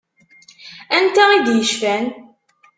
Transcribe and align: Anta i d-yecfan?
Anta 0.97 1.23
i 1.35 1.39
d-yecfan? 1.45 2.05